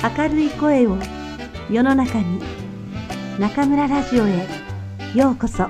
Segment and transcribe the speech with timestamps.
[0.00, 0.96] 明るい声を
[1.68, 2.40] 世の中に
[3.36, 4.46] 中村ラジオへ
[5.12, 5.66] ようこそ。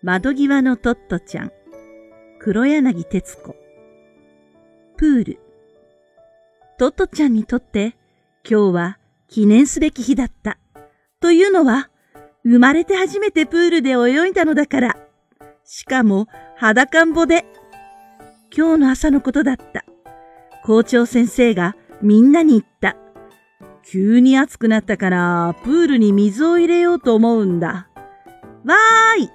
[0.00, 1.52] 窓際のトットちゃん
[2.38, 3.56] 黒柳徹子。
[4.96, 5.40] プール。
[6.78, 7.96] トットちゃんにとって
[8.48, 10.58] 今日は記念すべき日だった。
[11.22, 11.88] というのは、
[12.44, 14.96] 生まれて初めてプールで泳いだのだから。
[15.64, 16.26] しかも
[16.56, 17.46] 裸んぼで。
[18.54, 19.84] 今日の朝のことだった。
[20.64, 22.96] 校長先生がみんなに言った。
[23.84, 27.88] 急に暑くなったからプールに水を入れようと思うんだ。
[28.64, 29.30] わーい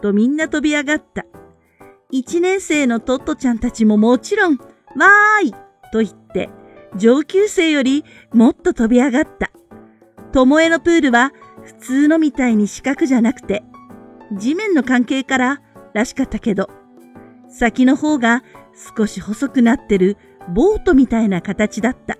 [0.00, 1.26] とみんな飛び上がった。
[2.10, 5.54] 一年生のトットちゃんたちももちろん、わーい
[5.92, 6.50] と言って、
[6.96, 9.50] 上級生よりもっと飛び上がった。
[10.34, 11.30] ともえのプールは
[11.62, 13.62] 普通のみたいに四角じゃなくて、
[14.32, 16.68] 地面の関係かららしかったけど、
[17.48, 18.42] 先の方が
[18.96, 20.16] 少し細くなってる
[20.52, 22.18] ボートみたいな形だった。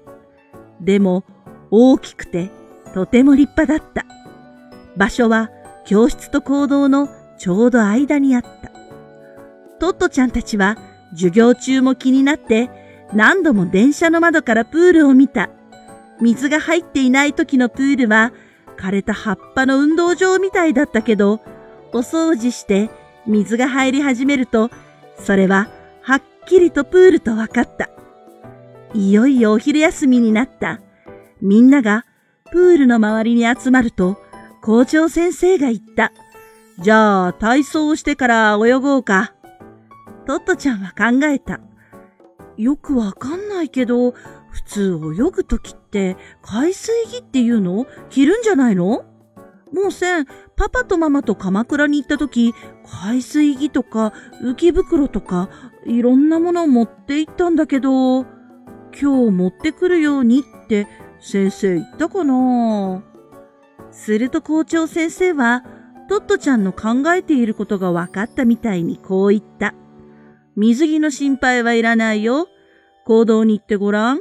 [0.80, 1.24] でも
[1.72, 2.52] 大きくて
[2.94, 4.06] とても立派だった。
[4.96, 5.50] 場所は
[5.84, 8.70] 教室と行動のちょうど間にあった。
[9.80, 10.76] トットちゃんたちは
[11.10, 12.70] 授業中も気になって
[13.12, 15.50] 何度も電車の窓からプールを見た。
[16.20, 18.32] 水が入っていない時のプールは
[18.76, 21.40] 枯れた葉っぱの運動場みたいだったけど、
[21.92, 22.90] お掃除して
[23.26, 24.70] 水が入り始めると、
[25.18, 25.68] それは
[26.02, 27.90] はっきりとプールと分かった。
[28.94, 30.80] いよいよお昼休みになった。
[31.40, 32.04] みんなが
[32.50, 34.18] プールの周りに集まると、
[34.62, 36.12] 校長先生が言った。
[36.80, 39.34] じゃあ体操をしてから泳ごうか。
[40.26, 41.60] トットちゃんは考えた。
[42.56, 44.14] よくわかんないけど、
[44.54, 47.86] 普通泳ぐときって海水着っていうの？
[48.08, 49.04] 着るんじゃないの？
[49.72, 52.54] もうせん、パパとママと鎌倉に行ったとき、
[53.04, 55.50] 海水着とか浮き袋とか
[55.84, 58.30] いろんなものを持って行ったんだけど、今
[58.92, 60.86] 日持ってくるようにって
[61.18, 63.02] 先生言ったかな？
[63.90, 65.64] すると校長先生は、
[66.08, 69.74] トットちゃんの考えていることが分かったみたいにこう言った。
[70.54, 72.46] 水着の心配はいらないよ。
[73.04, 74.20] 行動に行ってごらん。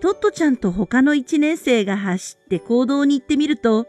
[0.00, 3.86] トットちゃんと他の一年生が走って行動に行ってみると、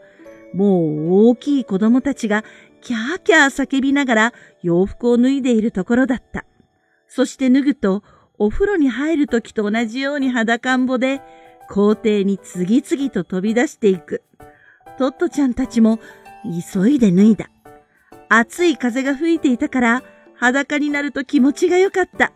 [0.54, 2.44] もう大きい子供たちが
[2.80, 4.32] キャーキャー叫びながら
[4.62, 6.44] 洋服を脱いでいるところだった。
[7.06, 8.02] そして脱ぐと、
[8.38, 11.20] お風呂に入るときと同じように裸んぼで、
[11.68, 14.22] 校庭に次々と飛び出していく。
[14.96, 15.98] トットちゃんたちも
[16.72, 17.50] 急いで脱いだ。
[18.28, 20.02] 暑い風が吹いていたから、
[20.34, 22.32] 裸になると気持ちが良かった。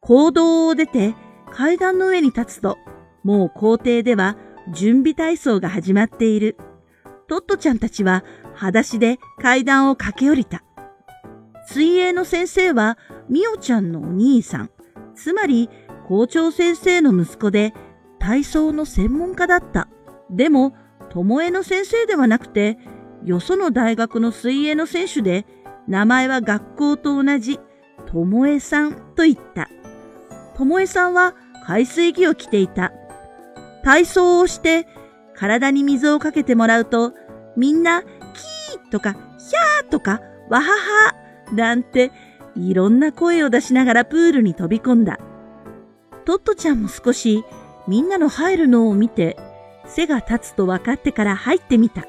[0.00, 1.14] 行動を出て
[1.52, 2.78] 階段の上に立つと、
[3.22, 4.36] もう校庭では
[4.72, 6.56] 準備体操が始まっている。
[7.28, 8.24] トットちゃんたちは
[8.54, 10.64] 裸足で階段を駆け下りた。
[11.68, 12.98] 水泳の先生は
[13.28, 14.70] みおちゃんのお兄さん、
[15.14, 15.68] つまり
[16.08, 17.74] 校長先生の息子で
[18.18, 19.88] 体操の専門家だった。
[20.30, 20.74] でも、
[21.10, 22.78] ともえの先生ではなくて、
[23.24, 25.46] よその大学の水泳の選手で
[25.86, 27.60] 名前は学校と同じ、
[28.06, 29.68] ともえさんと言った。
[30.54, 31.34] ともえさんは
[31.64, 32.92] 海水着を着ていた。
[33.84, 34.86] 体操をして
[35.34, 37.12] 体に水をかけてもらうと、
[37.56, 41.14] みんな、キーとか、ヒャーとか、わはは
[41.52, 42.12] なんて、
[42.54, 45.18] いろんな声を出しながらプールに飛び込んだ。
[46.24, 47.44] トットちゃんも少し
[47.88, 49.36] みんなの入るのを見て、
[49.86, 52.06] 背が立つと分かってから入ってみた。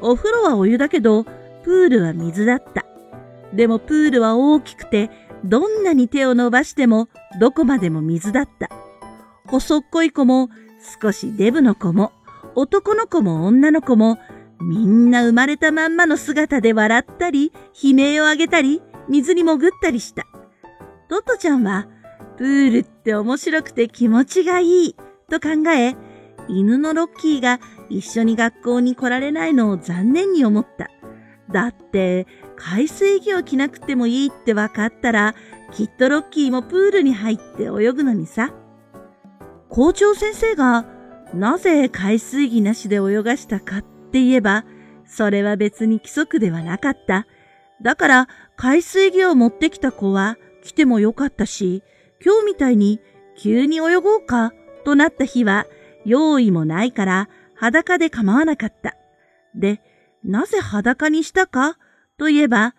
[0.00, 1.24] お風呂はお湯だけど、
[1.62, 2.84] プールは水だった。
[3.52, 5.10] でもプールは大きくて、
[5.46, 7.08] どんなに手を伸ばしても
[7.40, 8.68] どこまでも水だった。
[9.46, 10.50] 細っこい子も
[11.00, 12.12] 少しデブの子も
[12.54, 14.18] 男の子も女の子も
[14.60, 20.26] みんな生まれたまんまの姿で笑ったり悲鳴を上げたり水に潜ったりした。
[21.08, 21.86] トットちゃんは
[22.36, 24.96] プールって面白くて気持ちがいい
[25.30, 25.94] と考え
[26.48, 30.90] 犬のロッキーが一緒に学校に来られないのを残念に思った。
[31.52, 32.26] だって
[32.56, 35.34] 海水着を着なくてもいいって分かったら、
[35.72, 38.52] きっとロッキーもプールに入って泳ぐのにさ。
[39.68, 40.86] 校長先生が、
[41.34, 44.64] なぜ海水着なしで泳がしたかって言えば、
[45.04, 47.26] それは別に規則ではなかった。
[47.82, 51.82] だから、海水着を持ってきた子は来てもよかったし、
[52.24, 53.00] 今日みたいに
[53.38, 54.52] 急に泳ごうか
[54.84, 55.66] となった日は、
[56.04, 58.96] 用意もないから裸で構わなかった。
[59.54, 59.80] で、
[60.24, 61.76] なぜ裸にしたか
[62.18, 62.74] といえば、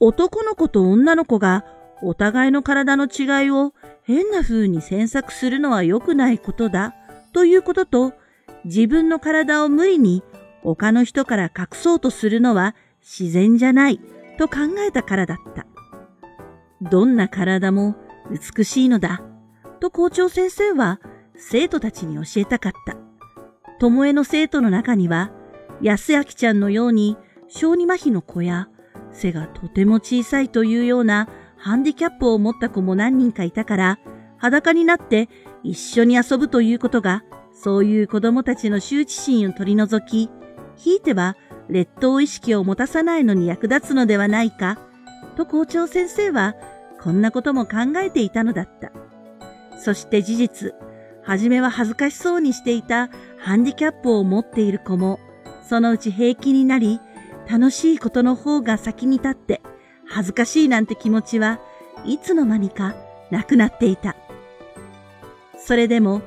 [0.00, 1.64] 男の子と女の子が
[2.02, 6.94] お互いの体の違いを変な風に詮索するのは良くないことだ
[7.32, 8.12] ということと、
[8.64, 10.22] 自分の体を無理に
[10.62, 14.00] 他の人から隠そうとするのは自然じゃない
[14.38, 15.66] と考えたからだった。
[16.80, 17.94] どんな体も
[18.30, 19.22] 美しいのだ
[19.80, 21.00] と校長先生は
[21.36, 22.96] 生徒たちに教えたかった。
[23.78, 25.32] 巴の生徒の中には
[25.80, 27.16] 安明ちゃんのように
[27.48, 28.68] 小児麻痺の子や
[29.12, 33.98] 背がとても小さいというようなハンディキャップを持った子も何人かいたから
[34.38, 35.28] 裸になって
[35.62, 37.22] 一緒に遊ぶということが
[37.52, 40.30] そういう子供たちの羞恥心を取り除き、
[40.76, 41.36] ひいては
[41.68, 44.78] 劣等意識を持たさないのに役立つのではないか、
[45.36, 46.54] と校長先生は
[47.00, 48.90] こんなことも考えていたのだった。
[49.78, 50.74] そして事実、
[51.22, 55.20] はじめは恥ずかしそうにしていたハンディキャップを持っている子も、
[55.68, 57.00] そのうち平気になり、
[57.50, 59.60] 楽しいことの方が先に立って、
[60.06, 61.60] 恥ずかしいなんて気持ちは
[62.04, 62.94] いつの間にか
[63.30, 64.16] なくなっていた。
[65.58, 66.22] それでも、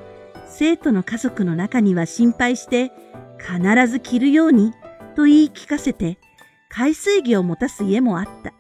[0.47, 2.91] 生徒の家族の中には心配して、
[3.39, 4.73] 必ず着るように
[5.15, 6.17] と言い聞かせて、
[6.69, 8.53] 海水着を持たす家もあった。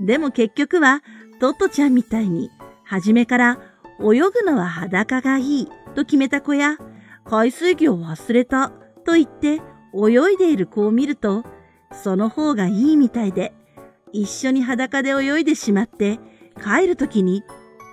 [0.00, 1.02] でも結局は、
[1.40, 2.50] トットちゃんみたいに、
[2.84, 3.58] 初めから
[4.00, 6.76] 泳ぐのは裸がいいと決めた子や、
[7.24, 8.70] 海水着を忘れた
[9.04, 9.60] と言って
[9.94, 11.44] 泳いでいる子を見ると、
[12.02, 13.52] その方がいいみたいで、
[14.12, 16.18] 一緒に裸で泳いでしまって、
[16.62, 17.42] 帰るときに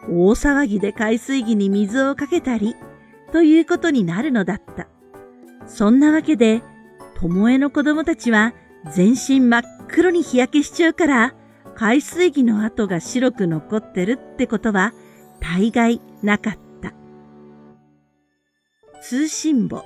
[0.09, 2.75] 大騒ぎで海水着に水をかけたり、
[3.31, 4.87] ということになるのだった。
[5.67, 6.61] そんなわけで、
[7.19, 8.53] ともえの子供たちは
[8.93, 11.33] 全身真っ黒に日焼けしちゃうから、
[11.75, 14.93] 海水着の跡が白く残ってるってことは
[15.41, 16.93] 大概なかった。
[19.01, 19.83] 通信簿。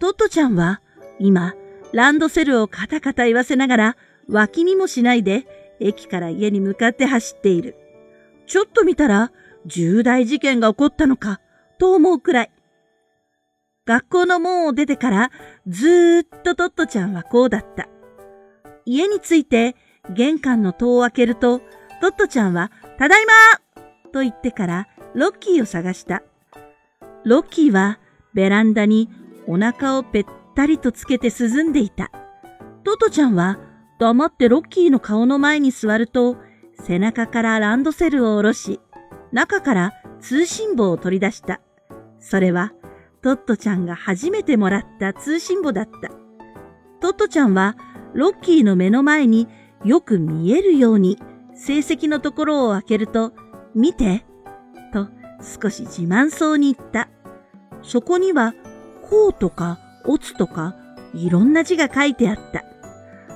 [0.00, 0.80] トットちゃんは
[1.18, 1.54] 今、
[1.94, 3.96] ランドセルをカタカタ言わせながら
[4.28, 5.46] 脇にもしないで
[5.78, 7.76] 駅から家に向かって走っている。
[8.46, 9.30] ちょっと見たら
[9.64, 11.40] 重大事件が起こったのか
[11.78, 12.50] と思うくらい。
[13.86, 15.30] 学校の門を出てから
[15.68, 17.88] ずーっとトットちゃんはこうだった。
[18.84, 19.76] 家に着いて
[20.10, 21.60] 玄関の戸を開けると、
[22.00, 23.32] トットちゃんは、ただいま
[24.12, 26.22] と言ってからロッキーを探した。
[27.24, 28.00] ロッキーは
[28.34, 29.08] ベランダに
[29.46, 30.24] お腹をぺっ
[30.54, 32.10] たりとつけて涼んでいた。
[32.84, 33.58] トトちゃんは
[33.98, 36.36] 黙ってロッキーの顔の前に座ると、
[36.82, 38.80] 背中からランドセルを下ろし、
[39.32, 41.60] 中から通信簿を取り出した。
[42.18, 42.72] それは、
[43.22, 46.10] トットちゃんが初めてもらった通信簿だった。
[47.00, 47.76] トットちゃんは、
[48.12, 49.48] ロッキーの目の前に
[49.84, 51.18] よく見えるように、
[51.54, 53.32] 成績のところを開けると、
[53.74, 54.24] 見て、
[54.92, 55.08] と
[55.62, 57.08] 少し自慢そうに言った。
[57.82, 58.54] そこには、
[59.08, 60.74] こうとか、おつとか、
[61.14, 62.64] いろんな字が書いてあった。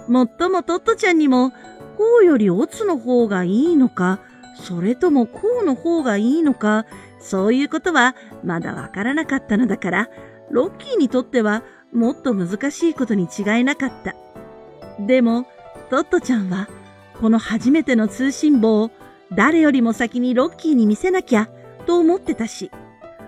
[0.09, 1.51] もっともトットちゃんにも、
[1.97, 4.21] こうよりおつの方がいいのか、
[4.55, 6.87] それともこうの方がいいのか、
[7.21, 10.09] そういうことはまだわからなかったのだから、
[10.51, 11.63] ロッキーにとっては
[11.93, 14.15] もっと難しいことに違いなかった。
[15.05, 15.47] でも、
[15.91, 16.69] トットちゃんは、
[17.21, 18.91] この初めての通信簿を
[19.33, 21.49] 誰よりも先にロッキーに見せなきゃ
[21.87, 22.71] と思ってたし、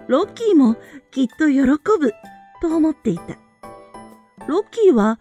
[0.09, 0.77] ロッキーも
[1.11, 2.13] きっと喜ぶ
[2.61, 3.37] と思っていた。
[4.47, 5.21] ロッキーは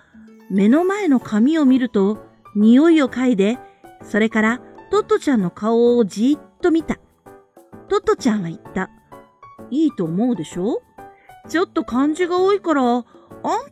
[0.50, 2.18] 目の前の紙を見ると
[2.56, 3.58] 匂いを嗅いで、
[4.04, 6.98] それからトットちゃんの顔をじーっと見た。
[7.90, 8.90] トットちゃんは言った。
[9.70, 10.82] いいと思うでしょ？
[11.48, 13.06] ちょっと漢字が多いから、あん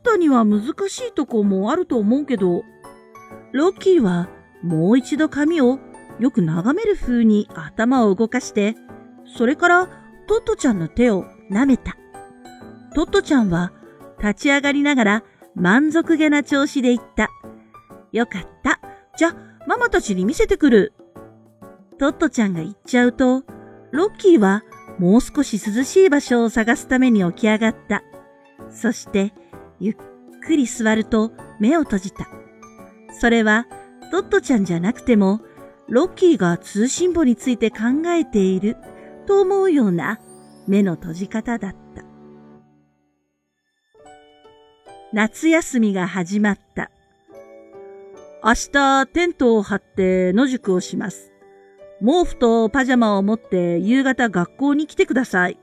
[0.04, 2.64] たには難しいとこもあると思うけど、
[3.52, 4.30] ロッキーは
[4.64, 5.80] もう一度紙を
[6.20, 8.76] よく眺める風に頭を動かして、
[9.38, 9.88] それから
[10.28, 11.98] トットちゃんの手を舐めた。
[12.98, 13.74] トットちゃんは
[14.18, 15.24] 立ち上がりながら
[15.54, 17.30] 満足げな調子で言った。
[18.12, 18.80] よかった。
[19.16, 19.36] じゃ、
[19.68, 20.94] ママたちに見せてくる。
[22.00, 23.44] トットちゃんが言っちゃうと、
[23.92, 24.64] ロッキーは
[24.98, 28.02] もう少し涼しい場所を探すために起き上がった。
[28.72, 29.32] そして、
[29.80, 29.96] ゆっ
[30.48, 32.28] くり座ると目を閉じた。
[33.22, 33.68] それは、
[34.10, 35.42] トットちゃんじゃなくても、
[35.88, 37.78] ロッキーが通信簿について考
[38.08, 38.76] えている
[39.28, 40.20] と思うような
[40.66, 41.87] 目の閉じ方だった。
[45.18, 46.92] 夏休みが始まった。
[48.44, 51.34] 明日テントを張って野宿をします。
[52.02, 55.58] 毛布とパジャマを持って夕方学校に来てください。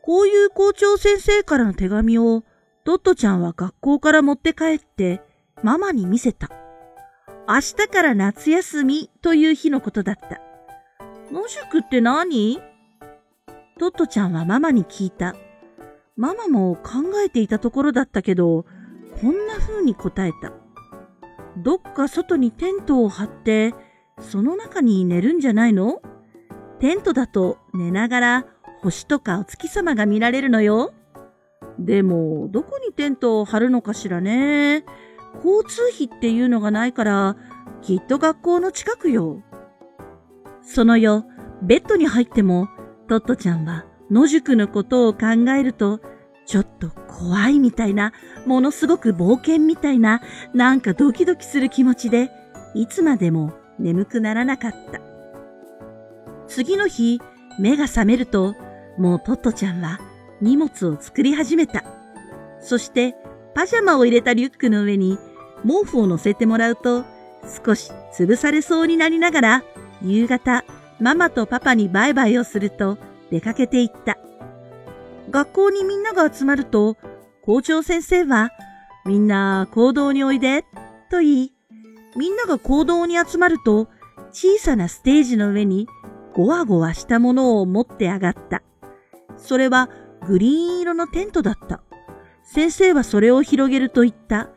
[0.00, 2.44] こういう校長先生からの手紙を
[2.84, 5.20] トットちゃんは学校から持って帰って
[5.62, 6.48] ママに見せた。
[7.46, 10.40] 明日から夏休みという日のことだった。
[11.30, 12.58] 野宿って何？
[13.78, 15.36] トットちゃんはママに聞いた。
[16.16, 16.92] ママも考
[17.24, 18.64] えていたところだったけど、
[19.20, 20.52] こんな風に答えた。
[21.58, 23.74] どっか外にテントを張って、
[24.20, 26.00] その中に寝るんじゃないの？
[26.80, 28.46] テントだと寝ながら
[28.80, 30.94] 星とかお月様が見られるのよ。
[31.78, 34.84] でも、どこにテントを張るのかしらね？
[35.44, 37.36] 交通費っていうのがないから、
[37.82, 39.42] きっと学校の近くよ。
[40.62, 41.24] その夜、
[41.62, 42.68] ベッドに入っても、
[43.06, 46.00] トットちゃんは野宿のことを考えると、
[46.46, 48.12] ちょっと怖いみたいな、
[48.46, 50.20] ものすごく冒険みたいな、
[50.54, 52.30] なんかドキドキする気持ちで、
[52.74, 55.00] いつまでも眠くならなかった。
[56.46, 57.20] 次の日、
[57.58, 58.54] 目が覚めると、
[58.96, 59.98] もうトットちゃんは
[60.40, 61.84] 荷物を作り始めた。
[62.60, 63.16] そして、
[63.54, 65.18] パジャマを入れたリュックの上に
[65.62, 67.04] 毛布を乗せてもらうと、
[67.64, 69.64] 少し潰されそうになりながら、
[70.02, 70.64] 夕方、
[71.00, 72.98] ママとパパにバイバイをすると
[73.30, 74.18] 出かけていった。
[75.30, 76.96] 学校にみんなが集まると、
[77.42, 78.50] 校長先生は、
[79.04, 80.64] みんな行動においで、
[81.10, 81.52] と言い、
[82.16, 83.88] みんなが行動に集まると、
[84.30, 85.88] 小さなステージの上に、
[86.34, 88.62] ごわごわしたものを持って上がった。
[89.38, 89.88] それは
[90.26, 91.80] グリーン色のテントだった。
[92.44, 94.50] 先生はそれを広げると言った。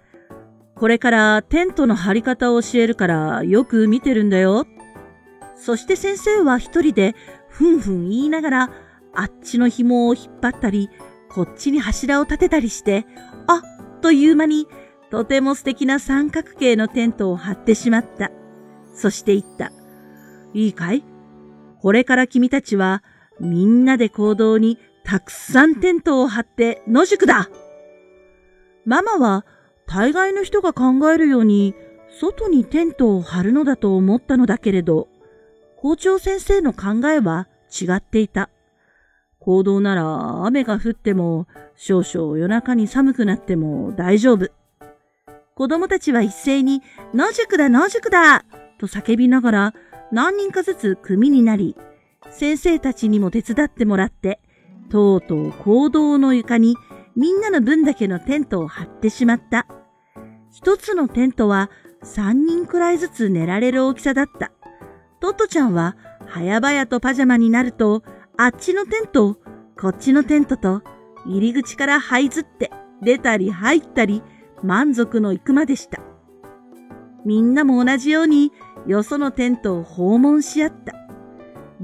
[0.75, 4.65] これからテントの張り方を教えるからよく見てるんだよ。
[5.55, 7.15] そして先生は一人で
[7.59, 8.69] ふんふん言いながら
[9.13, 10.89] あっちの紐を引っ張ったり、
[11.29, 13.05] こっちに柱を立てたりして、
[13.47, 14.65] あっという間に
[15.11, 18.31] とても素敵な三角形のテントを張ってしまった。
[18.95, 19.73] そして言った。
[20.53, 21.03] いいかい？
[21.81, 23.03] これから君たちは
[23.41, 27.49] みんなで行動にたくさんテントを張って野宿だ
[28.85, 29.45] ママは
[29.85, 31.75] 大概の人が考えるように
[32.21, 35.09] 外にテントを張るのだと思ったのだけれど、
[35.81, 38.49] 校長先生の考えは違っていた。
[39.39, 44.51] 行動なら雨が降っても少々夜中に寒くなっても大丈夫。
[45.55, 46.81] 子供たちは一斉に
[47.13, 48.43] 野宿だ野宿だ
[48.77, 49.73] と叫びながら
[50.11, 51.77] 何人かずつ組になり、
[52.29, 54.41] 先生たちにも手伝ってもらって、
[54.89, 56.75] とうとう行動の床に
[57.15, 59.65] みんなの分だけのテントを張ってしまった。
[60.51, 61.69] 一つのテントは
[62.03, 64.51] 三人くらいずつ寝られる大きさだった。
[65.19, 65.97] トットちゃんは
[66.33, 68.03] 早々とパジャマになると、
[68.37, 69.37] あっちのテント、
[69.79, 70.81] こっちのテントと、
[71.25, 72.71] 入り口から這いずって
[73.01, 74.23] 出たり入ったり、
[74.63, 75.99] 満足のいくまでした。
[77.25, 78.53] みんなも同じように
[78.87, 80.93] よそのテントを訪問し合った。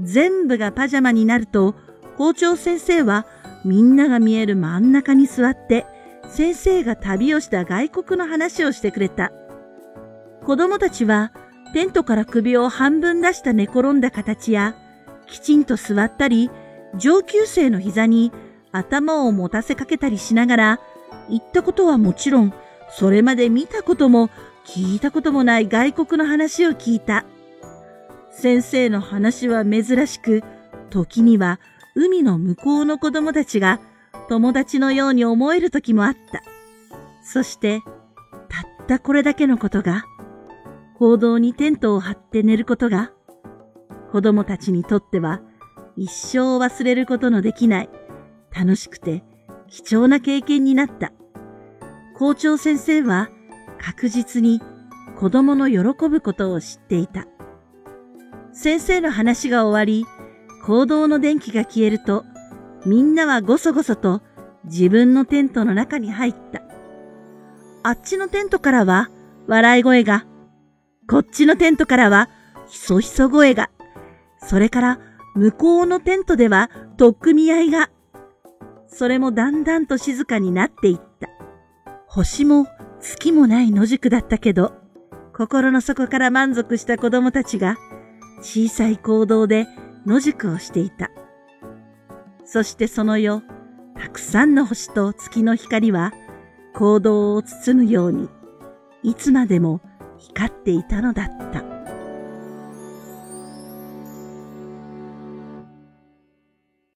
[0.00, 1.74] 全部がパジャマになると、
[2.16, 3.26] 校長先生は
[3.64, 5.86] みんなが見える真ん中に座って、
[6.28, 9.32] 先生が旅をした外国の話をしてくれた。
[10.44, 11.32] 子供たちは
[11.72, 14.76] テントから首を半分出した寝転んだ形や、
[15.26, 16.50] きちんと座ったり、
[16.96, 18.32] 上級生の膝に
[18.72, 20.80] 頭を持たせかけたりしながら、
[21.28, 22.54] 言ったことはもちろん、
[22.90, 24.30] それまで見たことも
[24.64, 27.24] 聞いたこともない外国の話を聞いた。
[28.30, 30.42] 先生の話は珍しく、
[30.90, 31.58] 時には
[31.94, 33.80] 海の向こうの子供たちが
[34.28, 36.42] 友達のように思える時もあった。
[37.22, 37.82] そして、
[38.48, 40.04] たったこれだけのことが、
[40.98, 43.12] 行動にテントを張って寝ることが、
[44.12, 45.40] 子供たちにとっては
[45.96, 47.90] 一生忘れることのできない
[48.50, 49.22] 楽しくて
[49.68, 51.12] 貴重な経験になった。
[52.16, 53.28] 校長先生は
[53.78, 54.60] 確実に
[55.18, 57.26] 子供の喜ぶことを知っていた。
[58.52, 60.06] 先生の話が終わり、
[60.64, 62.24] 行動の電気が消えると、
[62.86, 64.22] みんなはごそごそと
[64.64, 66.62] 自分のテントの中に入った。
[67.82, 69.10] あっちのテントからは
[69.46, 70.24] 笑い声が、
[71.08, 72.28] こっちのテントからは
[72.68, 73.70] ひそひそ声が、
[74.38, 75.00] それから
[75.34, 77.90] 向こうのテントでは取っ組み合いが、
[78.88, 81.28] それもだんだんと静かになっていった。
[82.06, 82.66] 星も
[83.00, 84.72] 月もない野宿だったけど、
[85.32, 87.76] 心の底から満足した子供たちが
[88.40, 89.66] 小さい行動で
[90.06, 91.10] 野宿をしていた。
[92.44, 93.42] そしてその夜、
[94.00, 96.12] たくさんの星と月の光は
[96.74, 98.28] 行動を包むように、
[99.02, 99.80] いつまでも
[100.34, 101.75] 光っていたのだった。